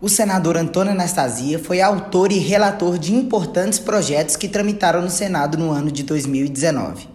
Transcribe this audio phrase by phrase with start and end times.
[0.00, 5.58] O senador Antônio Anastasia foi autor e relator de importantes projetos que tramitaram no Senado
[5.58, 7.08] no ano de 2019.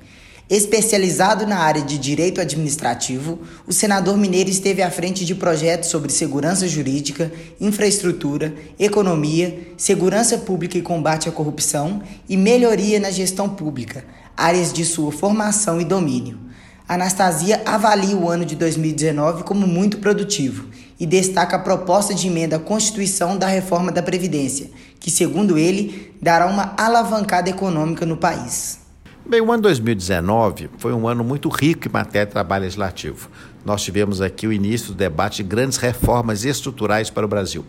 [0.49, 6.11] Especializado na área de direito administrativo, o senador mineiro esteve à frente de projetos sobre
[6.11, 14.03] segurança jurídica, infraestrutura, economia, segurança pública e combate à corrupção e melhoria na gestão pública,
[14.35, 16.42] áreas de sua formação e domínio.
[16.87, 20.67] Anastasia avalia o ano de 2019 como muito produtivo
[20.99, 24.69] e destaca a proposta de emenda à Constituição da reforma da Previdência,
[24.99, 28.79] que, segundo ele, dará uma alavancada econômica no país.
[29.25, 33.29] Bem, o ano 2019 foi um ano muito rico em matéria de trabalho legislativo.
[33.63, 37.65] Nós tivemos aqui o início do debate de grandes reformas estruturais para o Brasil.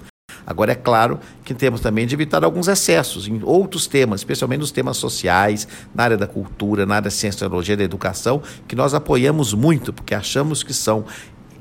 [0.46, 4.70] Agora, é claro que temos também de evitar alguns excessos em outros temas, especialmente nos
[4.70, 8.94] temas sociais, na área da cultura, na área da ciência, tecnologia, da educação, que nós
[8.94, 11.04] apoiamos muito, porque achamos que são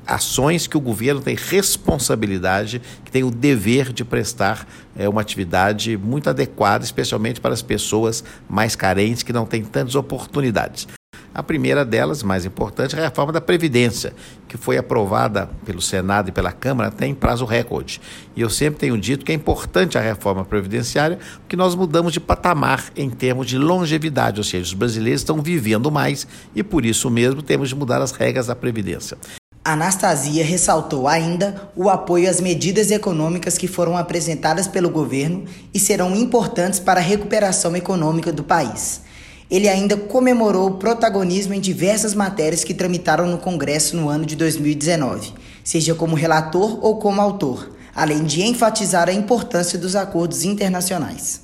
[0.06, 4.66] ações que o governo tem responsabilidade, que tem o dever de prestar
[4.96, 9.94] é, uma atividade muito adequada, especialmente para as pessoas mais carentes que não têm tantas
[9.94, 10.86] oportunidades.
[11.34, 14.14] A primeira delas, mais importante, é a reforma da Previdência,
[14.46, 18.00] que foi aprovada pelo Senado e pela Câmara até em prazo recorde.
[18.36, 22.20] E eu sempre tenho dito que é importante a reforma previdenciária, porque nós mudamos de
[22.20, 26.24] patamar em termos de longevidade, ou seja, os brasileiros estão vivendo mais
[26.54, 29.18] e por isso mesmo temos de mudar as regras da Previdência.
[29.64, 36.14] Anastasia ressaltou ainda o apoio às medidas econômicas que foram apresentadas pelo governo e serão
[36.14, 39.03] importantes para a recuperação econômica do país.
[39.50, 44.36] Ele ainda comemorou o protagonismo em diversas matérias que tramitaram no Congresso no ano de
[44.36, 51.43] 2019, seja como relator ou como autor, além de enfatizar a importância dos acordos internacionais.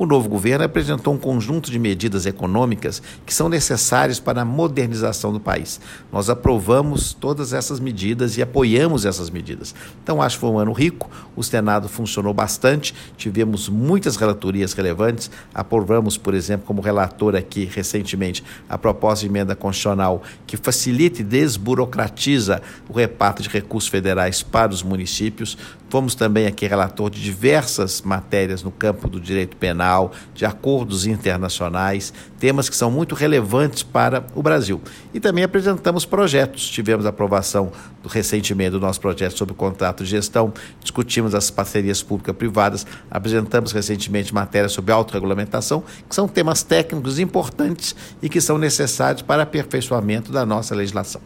[0.00, 5.30] O novo governo apresentou um conjunto de medidas econômicas que são necessárias para a modernização
[5.30, 5.78] do país.
[6.10, 9.74] Nós aprovamos todas essas medidas e apoiamos essas medidas.
[10.02, 15.30] Então, acho que foi um ano rico, o Senado funcionou bastante, tivemos muitas relatorias relevantes,
[15.54, 21.24] aprovamos, por exemplo, como relator aqui recentemente, a proposta de emenda constitucional que facilita e
[21.24, 25.58] desburocratiza o reparto de recursos federais para os municípios.
[25.90, 29.89] Fomos também aqui relator de diversas matérias no campo do direito penal,
[30.34, 34.80] de acordos internacionais, temas que são muito relevantes para o Brasil.
[35.12, 36.68] E também apresentamos projetos.
[36.68, 37.72] Tivemos aprovação
[38.08, 44.72] recentemente do nosso projeto sobre contrato de gestão, discutimos as parcerias público-privadas, apresentamos recentemente matérias
[44.72, 50.74] sobre autorregulamentação, que são temas técnicos importantes e que são necessários para aperfeiçoamento da nossa
[50.74, 51.20] legislação.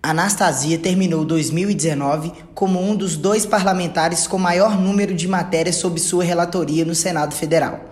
[0.00, 6.22] Anastasia terminou 2019 como um dos dois parlamentares com maior número de matérias sob sua
[6.22, 7.87] relatoria no Senado Federal.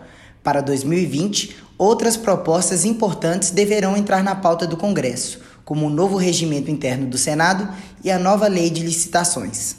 [0.47, 6.71] Para 2020, outras propostas importantes deverão entrar na pauta do Congresso, como o novo regimento
[6.71, 7.69] interno do Senado
[8.05, 9.79] e a nova lei de licitações.